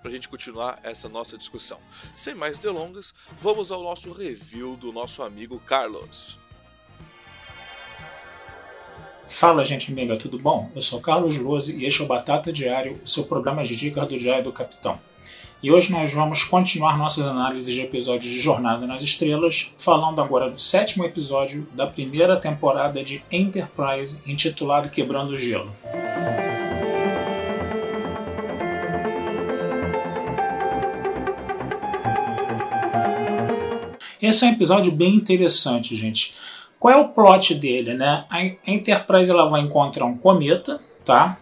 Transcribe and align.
para 0.00 0.10
a 0.10 0.14
gente 0.14 0.28
continuar 0.28 0.78
essa 0.82 1.08
nossa 1.08 1.38
discussão. 1.38 1.78
Sem 2.14 2.34
mais 2.34 2.58
delongas, 2.58 3.14
vamos 3.40 3.70
ao 3.72 3.82
nosso 3.82 4.12
review 4.12 4.76
do 4.76 4.92
nosso 4.92 5.22
amigo 5.22 5.60
Carlos. 5.60 6.36
Fala, 9.28 9.64
gente 9.64 9.90
amiga, 9.90 10.16
tudo 10.16 10.38
bom? 10.38 10.70
Eu 10.74 10.82
sou 10.82 11.00
Carlos 11.00 11.38
Lose 11.38 11.76
e 11.76 11.86
este 11.86 12.02
é 12.02 12.04
o 12.04 12.08
Batata 12.08 12.52
Diário, 12.52 13.00
o 13.02 13.08
seu 13.08 13.24
programa 13.24 13.64
de 13.64 13.74
dicas 13.74 14.06
do 14.06 14.18
Diário 14.18 14.44
do 14.44 14.52
Capitão. 14.52 15.00
E 15.62 15.70
hoje 15.70 15.92
nós 15.92 16.12
vamos 16.12 16.42
continuar 16.42 16.98
nossas 16.98 17.24
análises 17.24 17.72
de 17.72 17.82
episódios 17.82 18.30
de 18.30 18.40
Jornada 18.40 18.84
nas 18.84 19.02
Estrelas, 19.02 19.74
falando 19.78 20.20
agora 20.20 20.50
do 20.50 20.58
sétimo 20.58 21.04
episódio 21.04 21.66
da 21.72 21.86
primeira 21.86 22.36
temporada 22.36 23.02
de 23.02 23.22
Enterprise, 23.30 24.20
intitulado 24.26 24.90
Quebrando 24.90 25.32
o 25.32 25.38
Gelo. 25.38 25.70
Esse 34.22 34.44
é 34.44 34.48
um 34.48 34.52
episódio 34.52 34.92
bem 34.92 35.16
interessante, 35.16 35.94
gente. 35.96 36.34
Qual 36.78 36.94
é 36.94 36.96
o 36.96 37.08
plot 37.08 37.56
dele, 37.56 37.94
né? 37.94 38.24
A 38.30 38.44
Enterprise 38.70 39.30
ela 39.30 39.48
vai 39.48 39.60
encontrar 39.60 40.06
um 40.06 40.16
cometa, 40.16 40.80
tá? 41.04 41.38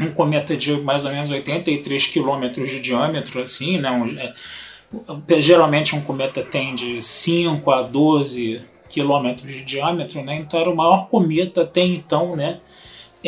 um 0.00 0.12
cometa 0.12 0.56
de 0.56 0.76
mais 0.80 1.04
ou 1.04 1.12
menos 1.12 1.30
83 1.30 2.06
quilômetros 2.08 2.70
de 2.70 2.80
diâmetro, 2.80 3.40
assim, 3.40 3.78
né? 3.78 3.90
Um, 3.90 4.18
é, 4.18 5.40
geralmente 5.40 5.96
um 5.96 6.02
cometa 6.02 6.42
tem 6.42 6.74
de 6.74 7.00
5 7.00 7.70
a 7.70 7.82
12 7.82 8.62
quilômetros 8.88 9.52
de 9.52 9.64
diâmetro, 9.64 10.22
né? 10.22 10.36
Então 10.36 10.60
era 10.60 10.70
o 10.70 10.76
maior 10.76 11.08
cometa 11.08 11.62
até 11.62 11.80
então, 11.80 12.36
né? 12.36 12.60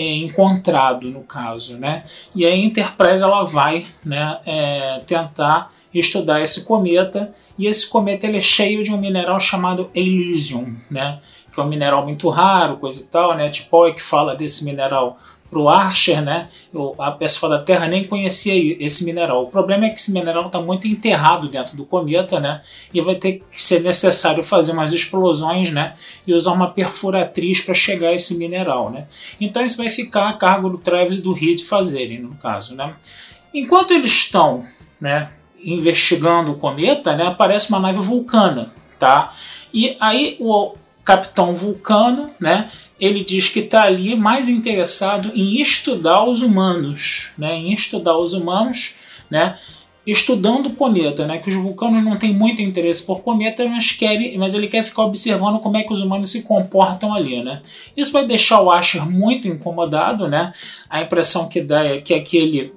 É, 0.01 0.15
encontrado 0.15 1.11
no 1.11 1.25
caso, 1.25 1.77
né? 1.77 2.05
E 2.33 2.47
a 2.47 2.55
Enterprise 2.55 3.21
ela 3.21 3.43
vai, 3.43 3.85
né? 4.05 4.39
É, 4.47 5.01
tentar 5.05 5.73
estudar 5.93 6.41
esse 6.41 6.65
cometa 6.65 7.35
e 7.59 7.67
esse 7.67 7.89
cometa 7.89 8.25
ele 8.25 8.37
é 8.37 8.41
cheio 8.41 8.85
de 8.85 8.93
um 8.93 8.97
mineral 8.97 9.41
chamado 9.41 9.91
Elysium, 9.93 10.77
né? 10.89 11.19
Que 11.53 11.59
é 11.59 11.65
um 11.65 11.67
mineral 11.67 12.05
muito 12.05 12.29
raro, 12.29 12.77
coisa 12.77 13.03
e 13.03 13.07
tal, 13.09 13.37
né? 13.37 13.51
Tipo, 13.51 13.93
que 13.93 14.01
fala 14.01 14.37
desse 14.37 14.65
mineral 14.65 15.19
para 15.51 15.59
o 15.59 15.69
Archer, 15.69 16.23
né? 16.23 16.49
A 16.99 17.11
pessoa 17.11 17.59
da 17.59 17.63
Terra 17.63 17.87
nem 17.87 18.05
conhecia 18.05 18.77
esse 18.85 19.05
mineral. 19.05 19.45
O 19.45 19.47
problema 19.47 19.87
é 19.87 19.91
que 19.91 19.99
esse 19.99 20.13
mineral 20.13 20.47
está 20.47 20.61
muito 20.61 20.87
enterrado 20.87 21.49
dentro 21.49 21.77
do 21.77 21.85
cometa, 21.85 22.39
né? 22.39 22.61
E 22.93 23.01
vai 23.01 23.15
ter 23.15 23.43
que 23.51 23.61
ser 23.61 23.81
necessário 23.81 24.45
fazer 24.45 24.73
umas 24.73 24.93
explosões, 24.93 25.71
né? 25.73 25.95
E 26.27 26.35
usar 26.35 26.53
uma 26.53 26.71
perfuratriz 26.71 27.61
para 27.61 27.75
chegar 27.75 28.09
a 28.09 28.15
esse 28.15 28.37
mineral, 28.37 28.91
né? 28.91 29.07
Então 29.41 29.65
isso 29.65 29.79
vai 29.79 29.89
ficar 29.89 30.29
a 30.29 30.35
cargo 30.35 30.69
do 30.69 30.79
Travis 30.79 31.17
e 31.17 31.23
do 31.23 31.33
Reed 31.33 31.63
fazerem, 31.63 32.21
no 32.21 32.35
caso, 32.37 32.75
né? 32.75 32.95
Enquanto 33.55 33.93
eles 33.93 34.13
estão, 34.13 34.65
né? 35.01 35.31
Investigando 35.65 36.53
o 36.53 36.57
cometa, 36.57 37.17
né? 37.17 37.27
Aparece 37.27 37.71
uma 37.71 37.81
nave 37.81 38.01
vulcana, 38.01 38.73
tá? 38.99 39.35
E 39.73 39.97
aí 39.99 40.37
o 40.39 40.75
Capitão 41.05 41.55
Vulcano, 41.57 42.31
né? 42.39 42.71
Ele 43.01 43.25
diz 43.25 43.49
que 43.49 43.61
está 43.61 43.83
ali 43.83 44.17
mais 44.17 44.49
interessado 44.49 45.31
em 45.35 45.61
estudar 45.61 46.25
os 46.25 46.43
humanos, 46.43 47.33
né, 47.39 47.55
em 47.55 47.73
estudar 47.73 48.19
os 48.19 48.33
humanos, 48.33 48.97
né, 49.31 49.59
estudando 50.07 50.67
o 50.67 50.75
cometa, 50.75 51.27
né, 51.27 51.39
que 51.39 51.49
os 51.49 51.55
vulcanos 51.55 52.03
não 52.03 52.17
têm 52.19 52.33
muito 52.33 52.63
interesse 52.63 53.07
por 53.07 53.21
cometa, 53.21 53.67
mas, 53.69 53.93
querem, 53.93 54.37
mas 54.39 54.55
ele 54.55 54.67
quer 54.67 54.83
ficar 54.83 55.05
observando 55.05 55.61
como 55.61 55.77
é 55.77 55.83
que 55.83 55.93
os 55.93 56.01
humanos 56.01 56.31
se 56.31 56.43
comportam 56.43 57.15
ali, 57.15 57.43
né. 57.43 57.63
Isso 57.97 58.13
vai 58.13 58.27
deixar 58.27 58.61
o 58.61 58.71
Asher 58.71 59.09
muito 59.09 59.47
incomodado, 59.47 60.29
né, 60.29 60.53
a 60.89 61.03
impressão 61.03 61.49
que 61.49 61.61
dá 61.61 61.85
é 61.85 62.01
que 62.01 62.15
aquele 62.15 62.73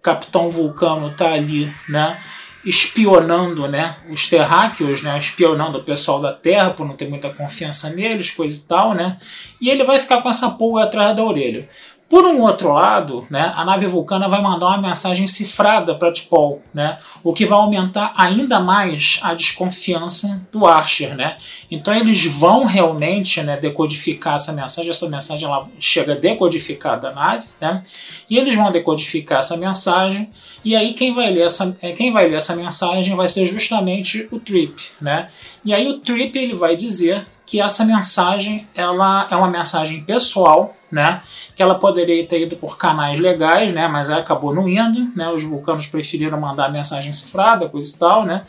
capitão 0.00 0.50
vulcano 0.50 1.08
está 1.08 1.32
ali, 1.32 1.70
né, 1.88 2.18
espionando 2.64 3.68
né, 3.68 3.96
os 4.10 4.28
terráqueos, 4.28 5.02
né, 5.02 5.16
espionando 5.16 5.78
o 5.78 5.84
pessoal 5.84 6.20
da 6.20 6.32
Terra 6.32 6.70
por 6.70 6.86
não 6.86 6.96
ter 6.96 7.08
muita 7.08 7.30
confiança 7.30 7.90
neles, 7.90 8.30
coisa 8.30 8.60
e 8.60 8.68
tal, 8.68 8.94
né? 8.94 9.18
E 9.60 9.70
ele 9.70 9.84
vai 9.84 10.00
ficar 10.00 10.22
com 10.22 10.28
essa 10.28 10.50
pulga 10.50 10.84
atrás 10.84 11.14
da 11.14 11.24
orelha. 11.24 11.68
Por 12.08 12.24
um 12.24 12.40
outro 12.40 12.72
lado, 12.72 13.26
né, 13.28 13.52
a 13.54 13.66
nave 13.66 13.86
vulcana 13.86 14.28
vai 14.28 14.40
mandar 14.40 14.68
uma 14.68 14.78
mensagem 14.78 15.26
cifrada 15.26 15.94
para 15.94 16.10
T'Pol, 16.10 16.62
né, 16.72 16.96
o 17.22 17.34
que 17.34 17.44
vai 17.44 17.58
aumentar 17.58 18.14
ainda 18.16 18.58
mais 18.58 19.20
a 19.22 19.34
desconfiança 19.34 20.40
do 20.50 20.66
Archer. 20.66 21.14
Né? 21.14 21.36
Então 21.70 21.94
eles 21.94 22.24
vão 22.24 22.64
realmente 22.64 23.42
né, 23.42 23.58
decodificar 23.58 24.36
essa 24.36 24.54
mensagem, 24.54 24.90
essa 24.90 25.08
mensagem 25.08 25.46
ela 25.46 25.68
chega 25.78 26.16
decodificada 26.16 27.08
da 27.08 27.14
nave, 27.14 27.46
né, 27.60 27.82
e 28.30 28.38
eles 28.38 28.56
vão 28.56 28.72
decodificar 28.72 29.40
essa 29.40 29.56
mensagem, 29.58 30.30
e 30.64 30.74
aí 30.74 30.94
quem 30.94 31.12
vai 31.12 31.30
ler 31.30 31.42
essa, 31.42 31.76
é, 31.82 31.92
quem 31.92 32.10
vai 32.10 32.26
ler 32.26 32.36
essa 32.36 32.56
mensagem 32.56 33.14
vai 33.14 33.28
ser 33.28 33.44
justamente 33.44 34.26
o 34.32 34.40
Trip. 34.40 34.74
Né? 34.98 35.28
E 35.62 35.74
aí 35.74 35.86
o 35.86 35.98
Trip 35.98 36.38
ele 36.38 36.54
vai 36.54 36.74
dizer 36.74 37.26
que 37.44 37.60
essa 37.60 37.84
mensagem 37.84 38.66
ela 38.74 39.26
é 39.30 39.36
uma 39.36 39.48
mensagem 39.48 40.02
pessoal 40.02 40.74
né? 40.90 41.22
Que 41.54 41.62
ela 41.62 41.74
poderia 41.74 42.26
ter 42.26 42.42
ido 42.42 42.56
por 42.56 42.76
canais 42.76 43.20
legais, 43.20 43.72
né? 43.72 43.88
Mas 43.88 44.10
acabou 44.10 44.54
não 44.54 44.68
indo, 44.68 45.10
né? 45.16 45.28
Os 45.30 45.44
vulcanos 45.44 45.86
preferiram 45.86 46.40
mandar 46.40 46.70
mensagem 46.70 47.12
cifrada, 47.12 47.68
coisa 47.68 47.94
e 47.94 47.98
tal, 47.98 48.24
né? 48.24 48.44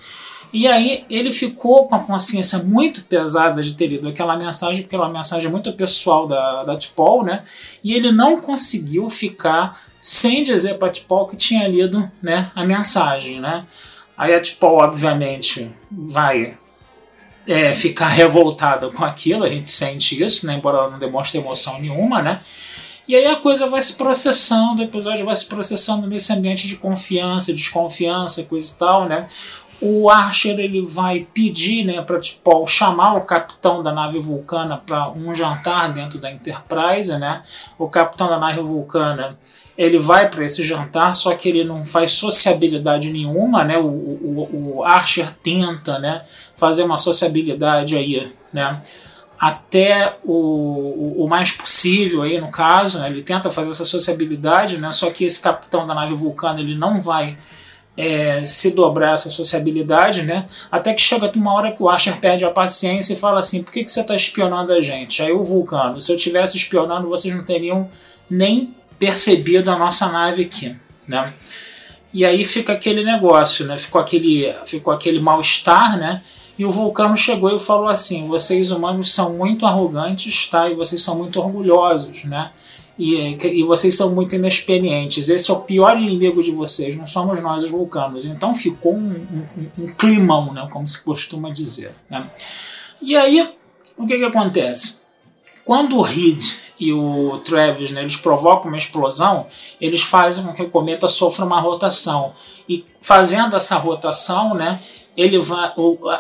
E 0.52 0.68
aí 0.68 1.06
ele 1.10 1.32
ficou 1.32 1.88
com 1.88 1.96
a 1.96 2.00
consciência 2.00 2.60
muito 2.60 3.04
pesada 3.06 3.62
de 3.62 3.76
ter 3.76 3.88
lido 3.88 4.08
aquela 4.08 4.36
mensagem, 4.36 4.82
porque 4.82 4.96
é 4.96 5.00
uma 5.00 5.10
mensagem 5.10 5.50
muito 5.50 5.72
pessoal 5.74 6.28
da, 6.28 6.64
da 6.64 6.76
Tipol, 6.76 7.24
né? 7.24 7.44
E 7.84 7.94
ele 7.94 8.12
não 8.12 8.42
conseguiu 8.42 9.10
ficar 9.10 9.80
sem 10.00 10.44
dizer 10.44 10.80
para 10.80 10.90
Tipol 10.90 11.28
que 11.28 11.36
tinha 11.36 11.68
lido 11.68 12.10
né, 12.22 12.52
a 12.56 12.66
mensagem, 12.66 13.40
né? 13.40 13.66
Aí 14.18 14.34
a 14.34 14.42
Tipol, 14.42 14.82
obviamente, 14.82 15.72
vai 15.92 16.58
é, 17.50 17.74
ficar 17.74 18.10
revoltada 18.10 18.92
com 18.92 19.04
aquilo, 19.04 19.44
a 19.44 19.50
gente 19.50 19.72
sente 19.72 20.24
isso, 20.24 20.46
né? 20.46 20.54
embora 20.54 20.78
ela 20.78 20.90
não 20.92 21.00
demonstre 21.00 21.40
emoção 21.40 21.82
nenhuma, 21.82 22.22
né? 22.22 22.42
E 23.08 23.16
aí 23.16 23.26
a 23.26 23.38
coisa 23.38 23.68
vai 23.68 23.82
se 23.82 23.98
processando, 23.98 24.82
o 24.82 24.86
episódio 24.86 25.26
vai 25.26 25.36
se 25.36 25.48
processando 25.48 26.06
nesse 26.06 26.32
ambiente 26.32 26.68
de 26.68 26.76
confiança, 26.76 27.52
desconfiança, 27.52 28.44
coisa 28.44 28.72
e 28.72 28.78
tal, 28.78 29.10
né? 29.10 29.26
O 29.82 30.12
Archer 30.12 30.60
ele 30.60 30.86
vai 30.86 31.26
pedir 31.34 31.84
né, 31.86 32.04
para 32.04 32.20
tipo, 32.20 32.68
chamar 32.68 33.16
o 33.16 33.22
capitão 33.22 33.82
da 33.82 33.92
nave 33.94 34.20
vulcana 34.20 34.78
para 34.78 35.10
um 35.10 35.34
jantar 35.34 35.92
dentro 35.92 36.20
da 36.20 36.30
Enterprise. 36.30 37.18
Né? 37.18 37.42
O 37.78 37.88
capitão 37.88 38.28
da 38.28 38.38
nave 38.38 38.62
vulcana 38.62 39.40
ele 39.80 39.98
vai 39.98 40.30
para 40.30 40.44
esse 40.44 40.62
jantar, 40.62 41.16
só 41.16 41.34
que 41.34 41.48
ele 41.48 41.64
não 41.64 41.86
faz 41.86 42.12
sociabilidade 42.12 43.10
nenhuma, 43.10 43.64
né? 43.64 43.78
O, 43.78 43.88
o, 43.88 44.76
o 44.76 44.84
Archer 44.84 45.34
tenta, 45.42 45.98
né, 46.00 46.24
fazer 46.58 46.84
uma 46.84 46.98
sociabilidade 46.98 47.96
aí, 47.96 48.30
né? 48.52 48.82
Até 49.40 50.18
o, 50.26 51.24
o, 51.24 51.30
mais 51.30 51.54
possível 51.54 52.24
aí 52.24 52.42
no 52.42 52.52
caso, 52.52 53.00
né? 53.00 53.10
ele 53.10 53.22
tenta 53.22 53.50
fazer 53.50 53.70
essa 53.70 53.86
sociabilidade, 53.86 54.78
né? 54.78 54.92
Só 54.92 55.10
que 55.12 55.24
esse 55.24 55.42
capitão 55.42 55.88
da 55.88 55.96
nave 55.96 56.14
vulcana 56.14 56.60
ele 56.60 56.76
não 56.76 57.00
vai 57.00 57.38
é, 57.96 58.44
se 58.44 58.76
dobrar 58.76 59.14
essa 59.14 59.30
sociabilidade, 59.30 60.24
né? 60.24 60.46
Até 60.70 60.94
que 60.94 61.02
chega 61.02 61.32
uma 61.34 61.54
hora 61.54 61.72
que 61.72 61.82
o 61.82 61.88
Archer 61.88 62.18
perde 62.18 62.44
a 62.44 62.52
paciência 62.52 63.14
e 63.14 63.16
fala 63.16 63.40
assim: 63.40 63.64
por 63.64 63.72
que, 63.72 63.86
que 63.86 63.92
você 63.94 64.02
está 64.02 64.14
espionando 64.14 64.74
a 64.74 64.82
gente? 64.82 65.22
Aí 65.22 65.32
o 65.32 65.46
Vulcano, 65.46 66.02
se 66.02 66.12
eu 66.12 66.18
tivesse 66.18 66.58
espionando, 66.58 67.08
vocês 67.08 67.34
não 67.34 67.46
teriam 67.46 67.90
nem 68.30 68.76
percebido 69.00 69.72
a 69.72 69.78
nossa 69.78 70.12
nave 70.12 70.44
aqui, 70.44 70.76
né? 71.08 71.34
E 72.14 72.26
aí 72.26 72.44
fica 72.44 72.74
aquele 72.74 73.04
negócio, 73.04 73.66
né? 73.66 73.78
Ficou 73.78 74.02
aquele, 74.02 74.54
ficou 74.66 74.94
aquele 74.94 75.20
mal-estar, 75.20 75.98
né? 75.98 76.22
E 76.58 76.66
o 76.66 76.72
Vulcano 76.72 77.16
chegou 77.16 77.56
e 77.56 77.60
falou 77.60 77.88
assim: 77.88 78.28
vocês 78.28 78.70
humanos 78.70 79.14
são 79.14 79.34
muito 79.36 79.66
arrogantes, 79.66 80.48
tá? 80.48 80.70
E 80.70 80.76
vocês 80.76 81.02
são 81.02 81.18
muito 81.18 81.40
orgulhosos, 81.40 82.26
né? 82.26 82.52
e, 83.00 83.38
e 83.62 83.64
vocês 83.64 83.96
são 83.96 84.14
muito 84.14 84.36
inexperientes. 84.36 85.30
Esse 85.30 85.50
é 85.50 85.54
o 85.54 85.62
pior 85.62 85.98
inimigo 85.98 86.44
de 86.44 86.52
vocês, 86.52 86.98
não 86.98 87.08
somos 87.08 87.42
nós 87.42 87.64
os 87.64 87.72
vulcanos. 87.72 88.26
Então 88.26 88.54
ficou 88.54 88.94
um, 88.94 89.26
um, 89.58 89.86
um 89.86 89.88
climão, 89.94 90.54
né, 90.54 90.68
como 90.70 90.86
se 90.86 91.02
costuma 91.02 91.50
dizer. 91.50 91.96
Né? 92.10 92.30
E 93.02 93.16
aí, 93.16 93.50
o 93.98 94.06
que, 94.06 94.18
que 94.18 94.26
acontece? 94.26 95.04
Quando 95.64 95.98
o 95.98 96.02
Reed 96.02 96.44
e 96.80 96.94
o 96.94 97.40
Travis 97.44 97.92
né, 97.92 98.02
eles 98.02 98.16
provocam 98.16 98.70
uma 98.70 98.78
explosão, 98.78 99.48
eles 99.82 100.02
fazem 100.02 100.46
com 100.46 100.54
que 100.54 100.64
o 100.64 100.70
cometa 100.70 101.08
sofra 101.08 101.46
uma 101.46 101.60
rotação. 101.60 102.34
E 102.68 102.86
fazendo 103.02 103.56
essa 103.56 103.76
rotação, 103.76 104.54
né, 104.54 104.80
ele 105.18 105.38
vai 105.40 105.74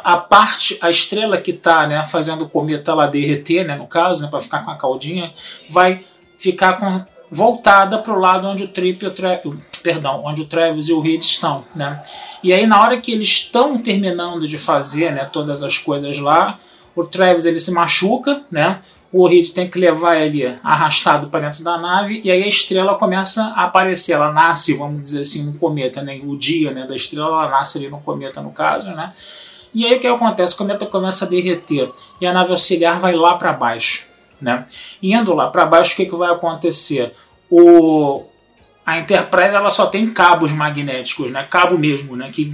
a 0.03 0.17
parte 0.17 0.77
a 0.81 0.89
estrela 0.89 1.37
que 1.37 1.51
está 1.51 1.87
né, 1.87 2.03
fazendo 2.05 2.43
o 2.43 2.49
cometa 2.49 2.93
lá 2.93 3.07
derreter 3.07 3.65
né, 3.65 3.75
no 3.75 3.87
caso 3.87 4.23
né, 4.23 4.29
para 4.29 4.41
ficar 4.41 4.65
com 4.65 4.71
a 4.71 4.75
caldinha 4.75 5.33
vai 5.69 6.03
ficar 6.37 6.73
com, 6.73 7.01
voltada 7.31 7.97
para 7.99 8.11
o 8.11 8.19
lado 8.19 8.45
onde 8.45 8.65
o 8.65 8.67
Trip 8.67 9.05
o 9.05 9.11
Tra 9.11 9.41
perdão 9.81 10.23
onde 10.25 10.41
o 10.41 10.45
Travis 10.45 10.89
e 10.89 10.93
o 10.93 10.99
Reed 10.99 11.21
estão 11.21 11.63
né 11.73 12.01
e 12.43 12.51
aí 12.51 12.67
na 12.67 12.81
hora 12.81 12.99
que 12.99 13.13
eles 13.13 13.29
estão 13.29 13.77
terminando 13.77 14.45
de 14.45 14.57
fazer 14.57 15.13
né, 15.13 15.23
todas 15.31 15.63
as 15.63 15.77
coisas 15.77 16.17
lá 16.17 16.59
o 16.93 17.05
Travis 17.05 17.45
ele 17.45 17.59
se 17.59 17.71
machuca 17.71 18.41
né 18.51 18.81
o 19.11 19.27
Reed 19.27 19.49
tem 19.53 19.67
que 19.67 19.79
levar 19.79 20.17
ele 20.17 20.57
arrastado 20.63 21.29
para 21.29 21.47
dentro 21.47 21.63
da 21.63 21.77
nave 21.77 22.21
e 22.23 22.31
aí 22.31 22.43
a 22.43 22.47
estrela 22.47 22.95
começa 22.95 23.53
a 23.55 23.63
aparecer. 23.63 24.13
Ela 24.13 24.31
nasce, 24.31 24.75
vamos 24.75 25.01
dizer 25.01 25.21
assim, 25.21 25.49
um 25.49 25.57
cometa, 25.57 26.01
né? 26.01 26.21
O 26.23 26.37
dia 26.37 26.71
né, 26.71 26.85
da 26.85 26.95
estrela 26.95 27.27
ela 27.27 27.49
nasce 27.49 27.79
ali 27.79 27.89
no 27.89 27.99
cometa, 27.99 28.41
no 28.41 28.51
caso, 28.51 28.91
né? 28.91 29.13
E 29.73 29.85
aí 29.85 29.95
o 29.95 29.99
que 29.99 30.07
acontece? 30.07 30.53
O 30.53 30.57
cometa 30.57 30.85
começa 30.85 31.25
a 31.25 31.27
derreter 31.27 31.91
e 32.21 32.25
a 32.25 32.33
nave 32.33 32.51
auxiliar 32.51 32.99
vai 32.99 33.15
lá 33.15 33.35
para 33.35 33.53
baixo, 33.53 34.07
né? 34.39 34.65
Indo 35.01 35.33
lá 35.33 35.47
para 35.47 35.65
baixo, 35.65 35.93
o 35.93 35.95
que, 35.95 36.05
que 36.05 36.15
vai 36.15 36.31
acontecer? 36.31 37.13
O, 37.49 38.23
a 38.89 38.97
Enterprise 38.97 39.53
ela 39.53 39.69
só 39.69 39.85
tem 39.85 40.09
cabos 40.09 40.51
magnéticos, 40.51 41.29
né? 41.29 41.45
Cabo 41.47 41.77
mesmo, 41.77 42.15
né? 42.15 42.31
Que 42.33 42.51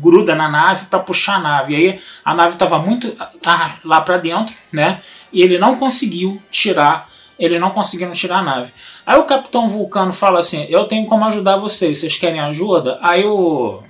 gruda 0.00 0.32
na 0.32 0.48
nave 0.48 0.86
para 0.86 1.00
puxar 1.00 1.34
a 1.34 1.40
nave. 1.40 1.72
E 1.72 1.76
aí 1.76 2.00
a 2.24 2.32
nave 2.36 2.52
estava 2.52 2.78
muito 2.78 3.12
ah, 3.44 3.74
lá 3.84 4.00
para 4.00 4.16
dentro, 4.16 4.54
né? 4.70 5.02
E 5.32 5.42
ele 5.42 5.58
não 5.58 5.74
conseguiu 5.74 6.40
tirar, 6.52 7.10
eles 7.36 7.58
não 7.58 7.70
conseguiram 7.70 8.12
tirar 8.12 8.38
a 8.38 8.42
nave. 8.44 8.72
Aí 9.04 9.18
o 9.18 9.24
Capitão 9.24 9.68
Vulcano 9.68 10.12
fala 10.12 10.38
assim: 10.38 10.66
Eu 10.68 10.84
tenho 10.84 11.04
como 11.06 11.24
ajudar 11.24 11.56
vocês, 11.56 11.98
vocês 11.98 12.16
querem 12.16 12.38
ajuda? 12.38 13.00
Aí 13.02 13.24
o, 13.24 13.82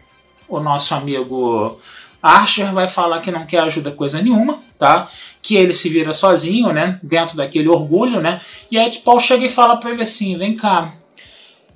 o 0.49 0.61
nosso 0.61 0.95
amigo 0.95 1.79
Archer 2.23 2.73
vai 2.73 2.89
falar 2.89 3.21
que 3.21 3.31
não 3.31 3.45
quer 3.45 3.59
ajuda 3.59 3.91
coisa 3.91 4.23
nenhuma, 4.23 4.61
tá? 4.79 5.09
Que 5.43 5.57
ele 5.57 5.75
se 5.75 5.91
vira 5.91 6.15
sozinho, 6.15 6.73
né? 6.73 6.99
Dentro 7.03 7.37
daquele 7.37 7.69
orgulho, 7.69 8.19
né? 8.19 8.41
E 8.71 8.79
aí 8.79 8.91
Paul 9.05 9.21
chega 9.21 9.45
e 9.45 9.51
fala 9.51 9.77
para 9.77 9.91
ele 9.91 10.01
assim: 10.01 10.39
Vem 10.39 10.57
cá, 10.57 10.95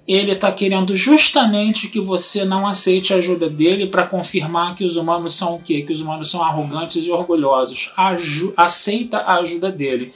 ele 0.06 0.32
está 0.32 0.53
querendo 0.53 0.94
justamente 0.94 1.88
que 1.88 2.00
você 2.00 2.44
não 2.44 2.67
aceite 2.67 3.12
a 3.12 3.17
ajuda 3.17 3.50
dele 3.50 3.87
para 3.87 4.06
confirmar 4.06 4.76
que 4.76 4.85
os 4.85 4.97
humanos 4.97 5.35
são 5.35 5.56
o 5.56 5.58
quê? 5.61 5.82
Que 5.82 5.93
os 5.93 6.00
humanos 6.00 6.31
são 6.31 6.43
arrogantes 6.43 7.05
e 7.05 7.11
orgulhosos. 7.11 7.93
Aju 7.97 8.55
aceita 8.56 9.19
a 9.19 9.38
ajuda 9.38 9.70
dele. 9.70 10.12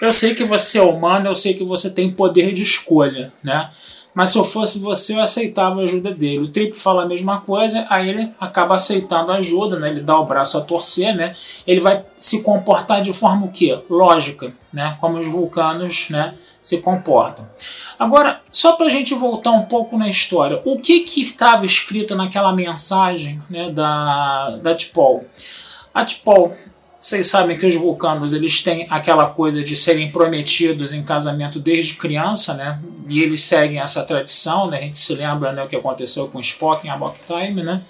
Eu 0.00 0.12
sei 0.12 0.34
que 0.34 0.44
você 0.44 0.78
é 0.78 0.82
humano, 0.82 1.28
eu 1.28 1.34
sei 1.34 1.54
que 1.54 1.64
você 1.64 1.90
tem 1.90 2.10
poder 2.10 2.52
de 2.52 2.62
escolha, 2.62 3.32
né? 3.42 3.70
Mas 4.14 4.30
se 4.30 4.38
eu 4.38 4.44
fosse 4.44 4.78
você, 4.78 5.14
eu 5.14 5.20
aceitava 5.20 5.80
a 5.80 5.84
ajuda 5.84 6.12
dele. 6.12 6.44
O 6.44 6.48
Trip 6.48 6.78
fala 6.78 7.02
a 7.02 7.08
mesma 7.08 7.40
coisa, 7.40 7.84
aí 7.90 8.08
ele 8.08 8.30
acaba 8.38 8.76
aceitando 8.76 9.32
a 9.32 9.36
ajuda, 9.36 9.78
né? 9.78 9.90
Ele 9.90 10.00
dá 10.00 10.16
o 10.18 10.24
braço 10.24 10.56
a 10.56 10.60
torcer, 10.60 11.14
né? 11.16 11.34
Ele 11.66 11.80
vai 11.80 12.04
se 12.18 12.42
comportar 12.44 13.02
de 13.02 13.12
forma 13.12 13.46
o 13.46 13.50
quê? 13.50 13.76
Lógica, 13.90 14.52
né? 14.72 14.96
Como 15.00 15.18
os 15.18 15.26
vulcanos, 15.26 16.10
né? 16.10 16.34
Se 16.60 16.78
comportam. 16.78 17.44
Agora, 17.98 18.40
só 18.50 18.72
para 18.72 18.86
a 18.86 18.90
gente 18.90 19.14
voltar 19.14 19.50
um 19.50 19.66
pouco 19.66 19.98
na 19.98 20.08
história, 20.08 20.60
o 20.64 20.78
que 20.78 21.00
que 21.00 21.20
estava 21.20 21.66
escrito 21.66 22.14
naquela 22.14 22.52
mensagem 22.52 23.42
né, 23.50 23.70
da, 23.70 24.58
da 24.62 24.74
T'Pol? 24.74 25.24
A 25.92 26.04
T'Pol, 26.04 26.56
vocês 27.04 27.26
sabem 27.26 27.58
que 27.58 27.66
os 27.66 27.76
vulcanos 27.76 28.32
eles 28.32 28.62
têm 28.62 28.86
aquela 28.88 29.26
coisa 29.26 29.62
de 29.62 29.76
serem 29.76 30.10
prometidos 30.10 30.94
em 30.94 31.02
casamento 31.02 31.60
desde 31.60 31.96
criança, 31.96 32.54
né? 32.54 32.80
E 33.06 33.22
eles 33.22 33.42
seguem 33.42 33.78
essa 33.78 34.02
tradição, 34.04 34.70
né? 34.70 34.78
A 34.78 34.80
gente 34.80 34.98
se 34.98 35.14
lembra 35.14 35.52
né, 35.52 35.62
o 35.62 35.68
que 35.68 35.76
aconteceu 35.76 36.28
com 36.28 36.40
Spock 36.40 36.86
em 36.86 36.88
Amok 36.88 37.20
Time, 37.26 37.62
né? 37.62 37.82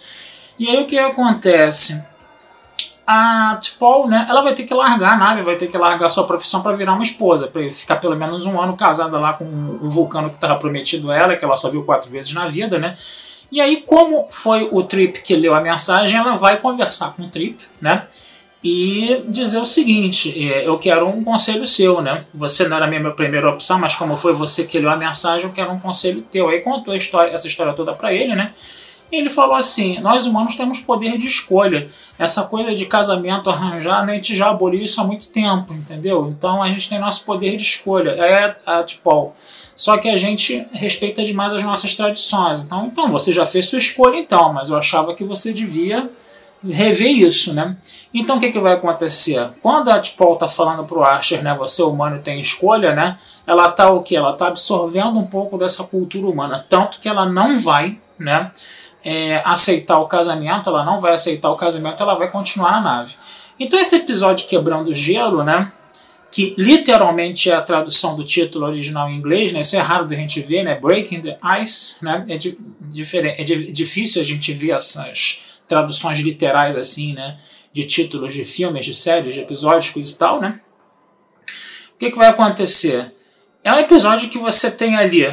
E 0.58 0.68
aí 0.68 0.82
o 0.82 0.86
que 0.86 0.98
acontece? 0.98 2.04
a 3.06 3.58
T'Pol, 3.62 4.08
né, 4.08 4.26
ela 4.30 4.40
vai 4.40 4.54
ter 4.54 4.64
que 4.64 4.72
largar 4.72 5.12
a 5.12 5.16
nave, 5.16 5.42
vai 5.42 5.56
ter 5.56 5.66
que 5.66 5.76
largar 5.76 6.08
sua 6.08 6.26
profissão 6.26 6.62
para 6.62 6.74
virar 6.74 6.94
uma 6.94 7.02
esposa, 7.02 7.46
para 7.46 7.70
ficar 7.70 7.96
pelo 7.96 8.16
menos 8.16 8.46
um 8.46 8.58
ano 8.58 8.74
casada 8.78 9.18
lá 9.18 9.34
com 9.34 9.44
o 9.44 9.90
vulcano 9.90 10.30
que 10.30 10.36
estava 10.36 10.56
prometido 10.56 11.10
a 11.10 11.14
ela, 11.14 11.36
que 11.36 11.44
ela 11.44 11.54
só 11.54 11.68
viu 11.68 11.84
quatro 11.84 12.10
vezes 12.10 12.32
na 12.32 12.48
vida, 12.48 12.78
né? 12.78 12.96
E 13.52 13.60
aí, 13.60 13.84
como 13.86 14.26
foi 14.30 14.70
o 14.72 14.82
Trip 14.82 15.20
que 15.20 15.36
leu 15.36 15.54
a 15.54 15.60
mensagem, 15.60 16.18
ela 16.18 16.34
vai 16.36 16.56
conversar 16.56 17.14
com 17.14 17.24
o 17.24 17.28
Trip, 17.28 17.58
né? 17.78 18.04
E 18.64 19.22
dizer 19.28 19.58
o 19.58 19.66
seguinte: 19.66 20.50
é, 20.50 20.66
eu 20.66 20.78
quero 20.78 21.06
um 21.06 21.22
conselho 21.22 21.66
seu, 21.66 22.00
né? 22.00 22.24
Você 22.32 22.66
não 22.66 22.78
era 22.78 22.86
a 22.86 22.88
minha 22.88 23.10
primeira 23.10 23.50
opção, 23.50 23.78
mas 23.78 23.94
como 23.94 24.16
foi 24.16 24.32
você 24.32 24.64
que 24.64 24.78
leu 24.78 24.90
a 24.90 24.96
mensagem, 24.96 25.46
eu 25.46 25.52
quero 25.52 25.70
um 25.70 25.78
conselho 25.78 26.22
teu. 26.22 26.48
Aí 26.48 26.60
contou 26.60 26.96
história, 26.96 27.30
essa 27.30 27.46
história 27.46 27.74
toda 27.74 27.92
para 27.92 28.12
ele, 28.14 28.34
né? 28.34 28.54
ele 29.16 29.30
falou 29.30 29.54
assim: 29.54 29.98
nós 30.00 30.26
humanos 30.26 30.56
temos 30.56 30.80
poder 30.80 31.16
de 31.18 31.26
escolha. 31.26 31.88
Essa 32.18 32.44
coisa 32.44 32.74
de 32.74 32.86
casamento 32.86 33.50
arranjado, 33.50 34.10
a 34.10 34.14
gente 34.14 34.34
já 34.34 34.50
aboliu 34.50 34.82
isso 34.82 35.00
há 35.00 35.04
muito 35.04 35.28
tempo, 35.28 35.72
entendeu? 35.72 36.28
Então 36.36 36.62
a 36.62 36.68
gente 36.68 36.88
tem 36.88 36.98
nosso 36.98 37.24
poder 37.24 37.56
de 37.56 37.62
escolha. 37.62 38.10
É 38.10 38.56
a 38.66 38.82
tipo, 38.82 39.32
só 39.74 39.98
que 39.98 40.08
a 40.08 40.16
gente 40.16 40.66
respeita 40.72 41.24
demais 41.24 41.52
as 41.52 41.62
nossas 41.62 41.94
tradições. 41.94 42.62
Então, 42.62 42.86
então 42.86 43.10
você 43.10 43.32
já 43.32 43.44
fez 43.44 43.66
sua 43.66 43.78
escolha, 43.78 44.16
então, 44.16 44.52
mas 44.52 44.70
eu 44.70 44.76
achava 44.76 45.14
que 45.14 45.24
você 45.24 45.52
devia 45.52 46.10
rever 46.62 47.10
isso, 47.10 47.52
né? 47.52 47.76
Então 48.14 48.36
o 48.36 48.40
que, 48.40 48.52
que 48.52 48.60
vai 48.60 48.74
acontecer? 48.74 49.50
Quando 49.60 49.90
a 49.90 49.98
T'Pol 49.98 50.34
está 50.34 50.46
falando 50.46 50.84
para 50.84 50.98
o 50.98 51.02
Archer, 51.02 51.42
né, 51.42 51.52
você 51.54 51.82
humano 51.82 52.20
tem 52.22 52.40
escolha, 52.40 52.94
né? 52.94 53.18
Ela 53.44 53.68
está 53.68 53.90
o 53.90 54.02
que? 54.02 54.16
Ela 54.16 54.32
está 54.32 54.46
absorvendo 54.46 55.18
um 55.18 55.26
pouco 55.26 55.58
dessa 55.58 55.82
cultura 55.82 56.28
humana, 56.28 56.64
tanto 56.68 57.00
que 57.00 57.08
ela 57.08 57.26
não 57.26 57.58
vai, 57.58 57.98
né? 58.18 58.52
é, 59.04 59.42
aceitar 59.44 59.98
o 59.98 60.08
casamento, 60.08 60.70
ela 60.70 60.84
não 60.84 60.98
vai 60.98 61.12
aceitar 61.12 61.50
o 61.50 61.56
casamento, 61.56 62.02
ela 62.02 62.14
vai 62.14 62.30
continuar 62.30 62.72
na 62.72 62.80
nave. 62.80 63.14
Então 63.60 63.78
esse 63.78 63.96
episódio 63.96 64.48
quebrando 64.48 64.88
o 64.88 64.94
gelo, 64.94 65.44
né? 65.44 65.70
Que 66.32 66.54
literalmente 66.58 67.50
é 67.50 67.54
a 67.54 67.60
tradução 67.60 68.16
do 68.16 68.24
título 68.24 68.66
original 68.66 69.08
em 69.08 69.16
inglês, 69.16 69.52
né? 69.52 69.60
Isso 69.60 69.76
é 69.76 69.80
raro 69.80 70.06
da 70.06 70.16
gente 70.16 70.40
ver, 70.40 70.64
né? 70.64 70.74
Breaking 70.80 71.20
the 71.20 71.38
Ice, 71.60 72.02
né? 72.02 72.24
É, 72.28 72.36
di 72.36 72.58
diferente, 72.80 73.40
é 73.40 73.44
di 73.44 73.70
difícil 73.70 74.22
a 74.22 74.24
gente 74.24 74.52
ver 74.52 74.70
essas 74.70 75.44
traduções 75.68 76.18
literais 76.20 76.76
assim, 76.76 77.12
né? 77.12 77.36
De 77.74 77.84
títulos 77.84 78.32
de 78.32 78.46
filmes, 78.46 78.86
de 78.86 78.94
séries, 78.94 79.34
de 79.34 79.40
episódios, 79.40 79.90
coisa 79.90 80.14
e 80.14 80.16
tal, 80.16 80.40
né? 80.40 80.60
O 81.94 81.98
que, 81.98 82.10
que 82.10 82.16
vai 82.16 82.28
acontecer? 82.28 83.14
É 83.62 83.72
um 83.72 83.78
episódio 83.78 84.30
que 84.30 84.38
você 84.38 84.70
tem 84.70 84.96
ali 84.96 85.26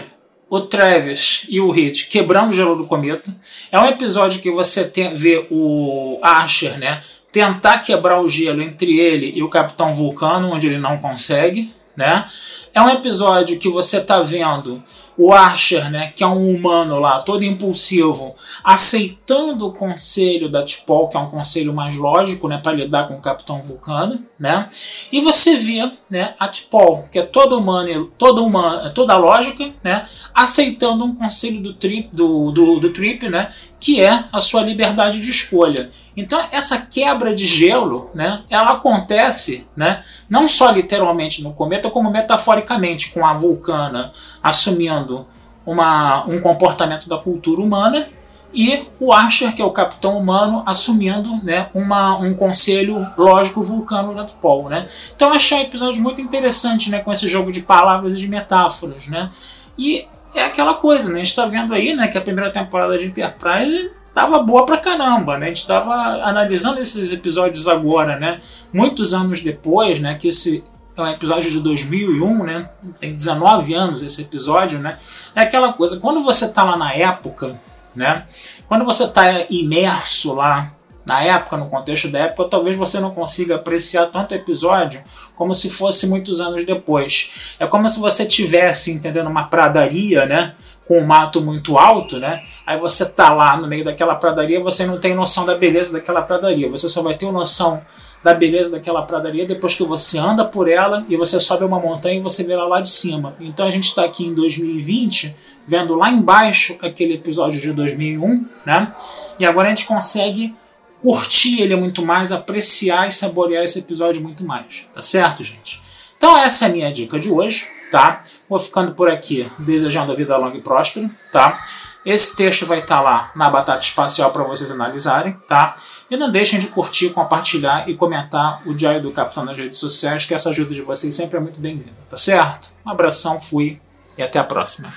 o 0.50 0.60
Travis 0.60 1.46
e 1.48 1.62
o 1.62 1.72
Hit 1.72 2.10
quebrando 2.10 2.50
o 2.50 2.54
gelo 2.54 2.76
do 2.76 2.86
cometa. 2.86 3.34
É 3.72 3.80
um 3.80 3.86
episódio 3.86 4.42
que 4.42 4.52
você 4.52 4.84
tem, 4.84 5.16
vê 5.16 5.48
o 5.50 6.20
Archer, 6.22 6.78
né? 6.78 7.02
Tentar 7.32 7.80
quebrar 7.80 8.20
o 8.20 8.28
gelo 8.28 8.62
entre 8.62 9.00
ele 9.00 9.32
e 9.34 9.42
o 9.42 9.50
Capitão 9.50 9.94
Vulcano, 9.94 10.52
onde 10.52 10.68
ele 10.68 10.78
não 10.78 10.98
consegue, 10.98 11.74
né? 11.96 12.28
É 12.74 12.82
um 12.82 12.90
episódio 12.90 13.58
que 13.58 13.70
você 13.70 14.00
está 14.00 14.22
vendo 14.22 14.84
o 15.18 15.32
Archer, 15.32 15.90
né, 15.92 16.12
que 16.16 16.24
é 16.24 16.28
um 16.28 16.50
humano 16.50 17.00
lá, 17.00 17.22
todo 17.22 17.44
impulsivo, 17.44 18.36
aceitando 18.64 19.68
o 19.68 19.74
conselho 19.74 20.50
da 20.50 20.64
T'Pol, 20.64 21.10
que 21.10 21.18
é 21.18 21.20
um 21.20 21.30
conselho 21.30 21.74
mais 21.74 21.96
lógico, 21.96 22.48
né, 22.48 22.58
para 22.58 22.74
lidar 22.74 23.08
com 23.08 23.16
o 23.16 23.22
Capitão 23.22 23.62
Vulcano, 23.62 24.24
né? 24.42 24.70
E 25.12 25.22
você 25.22 25.56
vê, 25.56 25.92
né, 26.10 26.34
a 26.40 26.48
T'Pol, 26.48 27.08
que 27.12 27.20
é 27.20 27.22
toda 27.22 27.56
humana, 27.56 28.08
toda 28.18 28.90
toda 28.90 29.16
lógica, 29.16 29.72
né, 29.84 30.08
aceitando 30.34 31.06
um 31.06 31.14
conselho 31.14 31.62
do 31.62 31.76
Trip, 31.76 32.10
do, 32.12 32.52
do, 32.52 32.80
do 32.80 32.90
Trip, 32.90 33.30
né, 33.30 33.54
que 33.80 34.02
é 34.02 34.26
a 34.34 34.42
sua 34.42 34.64
liberdade 34.64 35.22
de 35.22 35.30
escolha. 35.30 35.92
Então 36.18 36.44
essa 36.52 36.80
quebra 36.80 37.36
de 37.36 37.46
gelo, 37.46 38.10
né, 38.16 38.42
ela 38.50 38.72
acontece, 38.72 39.68
né, 39.78 40.04
não 40.28 40.48
só 40.48 40.72
literalmente 40.72 41.44
no 41.44 41.54
cometa, 41.54 41.92
como 41.92 42.10
metaforicamente 42.10 43.12
com 43.12 43.24
a 43.24 43.36
vulcana 43.36 44.12
assumindo 44.42 45.28
uma, 45.64 46.26
um 46.26 46.42
comportamento 46.42 47.08
da 47.08 47.20
cultura 47.20 47.62
humana 47.62 48.10
e 48.54 48.88
o 49.00 49.14
Archer, 49.14 49.56
que 49.56 49.62
é 49.62 49.66
o 49.66 49.72
capitão 49.72 50.18
humano, 50.18 50.64
assumindo 50.66 51.44
né, 51.44 51.70
uma, 51.74 52.18
um 52.18 52.34
conselho 52.34 53.00
lógico 53.18 53.64
vulcano 53.64 54.14
da 54.14 54.26
Paul. 54.26 54.70
Né? 54.70 54.88
Então 55.16 55.30
eu 55.30 55.36
achei 55.36 55.60
um 55.60 55.62
episódio 55.62 56.02
muito 56.02 56.22
interessante 56.22 56.90
né, 56.90 57.00
com 57.00 57.12
esse 57.12 57.28
jogo 57.28 57.52
de 57.52 57.62
palavras 57.62 58.14
e 58.14 58.18
de 58.18 58.28
metáforas. 58.28 59.08
Né? 59.08 59.30
E 59.78 60.06
é 60.36 60.44
aquela 60.44 60.74
coisa, 60.74 61.10
né? 61.10 61.16
a 61.16 61.18
gente 61.20 61.28
está 61.28 61.46
vendo 61.46 61.74
aí 61.74 61.96
né, 61.96 62.08
que 62.08 62.18
a 62.18 62.22
primeira 62.22 62.52
temporada 62.52 62.98
de 62.98 63.06
Enterprise 63.06 63.92
tava 64.14 64.44
boa 64.44 64.66
pra 64.66 64.78
caramba, 64.78 65.38
né? 65.38 65.46
A 65.46 65.50
gente 65.50 65.66
tava 65.66 65.94
analisando 66.24 66.82
esses 66.82 67.14
episódios 67.14 67.66
agora, 67.68 68.20
né? 68.20 68.42
Muitos 68.74 69.14
anos 69.14 69.42
depois, 69.42 70.02
né? 70.02 70.16
Que 70.16 70.28
esse 70.28 70.66
é 70.98 71.02
um 71.02 71.08
episódio 71.08 71.50
de 71.50 71.60
2001, 71.62 72.44
né? 72.44 72.70
Tem 73.00 73.16
19 73.16 73.74
anos 73.74 74.04
esse 74.04 74.22
episódio, 74.22 74.80
né? 74.80 74.98
É 75.34 75.42
aquela 75.42 75.74
coisa, 75.74 76.00
quando 76.00 76.24
você 76.24 76.46
está 76.46 76.64
lá 76.64 76.78
na 76.78 76.94
época, 76.94 77.58
né? 77.96 78.26
Quando 78.68 78.86
você 78.86 79.04
está 79.06 79.46
imerso 79.50 80.34
lá 80.34 80.74
na 81.06 81.22
época, 81.24 81.58
no 81.58 81.70
contexto 81.70 82.10
da 82.10 82.20
época, 82.20 82.50
talvez 82.50 82.76
você 82.76 83.00
não 83.00 83.12
consiga 83.12 83.56
apreciar 83.56 84.08
tanto 84.08 84.34
o 84.34 84.36
episódio 84.36 85.02
como 85.36 85.54
se 85.56 85.70
fosse 85.70 86.08
muitos 86.08 86.40
anos 86.40 86.66
depois. 86.66 87.56
É 87.60 87.66
como 87.66 87.90
se 87.90 88.00
você 88.00 88.26
tivesse, 88.26 88.92
entendendo, 88.92 89.28
uma 89.28 89.46
pradaria, 89.46 90.26
né? 90.26 90.56
Com 90.88 91.00
um 91.00 91.06
mato 91.06 91.42
muito 91.42 91.78
alto, 91.78 92.20
né? 92.20 92.44
Aí 92.66 92.78
você 92.78 93.10
tá 93.10 93.34
lá 93.34 93.58
no 93.58 93.68
meio 93.68 93.84
daquela 93.84 94.16
pradaria, 94.16 94.62
você 94.62 94.86
não 94.86 95.00
tem 95.00 95.16
noção 95.16 95.46
da 95.46 95.56
beleza 95.56 95.94
daquela 95.94 96.22
pradaria. 96.22 96.70
Você 96.70 96.88
só 96.88 97.02
vai 97.02 97.16
ter 97.16 97.32
noção 97.32 97.82
da 98.24 98.34
beleza 98.34 98.72
daquela 98.72 99.02
pradaria 99.02 99.46
depois 99.46 99.76
que 99.76 99.84
você 99.84 100.18
anda 100.18 100.46
por 100.46 100.70
ela 100.70 101.04
e 101.10 101.18
você 101.18 101.40
sobe 101.40 101.66
uma 101.66 101.80
montanha 101.80 102.18
e 102.18 102.22
você 102.22 102.44
vê 102.44 102.54
ela 102.54 102.68
lá 102.68 102.82
de 102.82 102.90
cima. 102.90 103.36
Então 103.40 103.68
a 103.68 103.72
gente 103.72 103.86
está 103.86 104.06
aqui 104.06 104.26
em 104.26 104.34
2020 104.34 105.36
vendo 105.66 105.96
lá 105.96 106.12
embaixo 106.12 106.78
aquele 106.82 107.16
episódio 107.16 107.60
de 107.60 107.72
2001, 107.74 108.46
né? 108.66 108.94
E 109.40 109.46
agora 109.46 109.68
a 109.68 109.70
gente 109.70 109.86
consegue 109.86 110.56
curtir 111.02 111.62
ele 111.62 111.76
muito 111.76 112.06
mais, 112.06 112.32
apreciar 112.32 113.08
e 113.08 113.12
saborear 113.12 113.64
esse 113.64 113.80
episódio 113.80 114.22
muito 114.22 114.44
mais. 114.44 114.88
Tá 114.94 115.02
certo, 115.02 115.44
gente? 115.44 115.82
Então 116.16 116.38
essa 116.38 116.66
é 116.66 116.70
a 116.70 116.72
minha 116.72 116.92
dica 116.92 117.20
de 117.20 117.32
hoje, 117.32 117.68
tá? 117.92 118.24
Vou 118.48 118.60
ficando 118.60 118.94
por 118.94 119.10
aqui, 119.10 119.52
desejando 119.58 120.12
a 120.12 120.16
vida 120.16 120.38
longa 120.38 120.58
e 120.58 120.62
próspera, 120.62 121.10
tá? 121.32 121.64
Esse 122.06 122.36
texto 122.36 122.66
vai 122.66 122.80
estar 122.80 123.02
lá 123.02 123.32
na 123.36 123.50
Batata 123.50 123.84
Espacial 123.84 124.32
para 124.32 124.44
vocês 124.44 124.72
analisarem, 124.72 125.36
tá? 125.48 125.76
E 126.12 126.18
não 126.18 126.30
deixem 126.30 126.60
de 126.60 126.68
curtir, 126.68 127.12
compartilhar 127.12 127.90
e 127.90 127.96
comentar 127.96 128.62
o 128.68 128.74
Diário 128.74 129.02
do 129.02 129.14
Capitão 129.14 129.46
nas 129.46 129.58
redes 129.58 129.78
sociais, 129.78 130.26
que 130.26 130.34
essa 130.34 130.50
ajuda 130.50 130.74
de 130.74 130.82
vocês 130.82 131.16
sempre 131.16 131.38
é 131.38 131.40
muito 131.40 131.62
bem-vinda, 131.62 131.96
tá 132.10 132.18
certo? 132.18 132.74
Um 132.86 132.90
abração, 132.90 133.40
fui 133.40 133.80
e 134.18 134.22
até 134.22 134.38
a 134.38 134.44
próxima. 134.44 134.94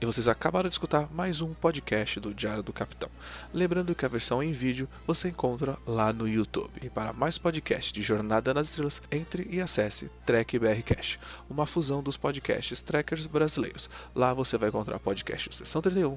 E 0.00 0.06
vocês 0.06 0.26
acabaram 0.26 0.68
de 0.68 0.74
escutar 0.74 1.12
mais 1.12 1.42
um 1.42 1.52
podcast 1.52 2.18
do 2.18 2.32
Diário 2.32 2.62
do 2.62 2.72
Capitão. 2.72 3.10
Lembrando 3.52 3.94
que 3.94 4.06
a 4.06 4.08
versão 4.08 4.42
em 4.42 4.52
vídeo 4.52 4.88
você 5.06 5.28
encontra 5.28 5.76
lá 5.86 6.14
no 6.14 6.26
YouTube. 6.26 6.80
E 6.80 6.88
para 6.88 7.12
mais 7.12 7.36
podcasts 7.36 7.92
de 7.92 8.00
Jornada 8.00 8.54
nas 8.54 8.68
Estrelas, 8.68 9.02
entre 9.10 9.46
e 9.50 9.60
acesse 9.60 10.08
Trek 10.24 10.58
BR 10.58 10.82
Cash, 10.82 11.18
uma 11.50 11.66
fusão 11.66 12.02
dos 12.02 12.16
podcasts 12.16 12.80
trackers 12.80 13.26
brasileiros. 13.26 13.90
Lá 14.14 14.32
você 14.32 14.56
vai 14.56 14.70
encontrar 14.70 14.98
podcast 14.98 15.54
Sessão 15.54 15.82
31, 15.82 16.16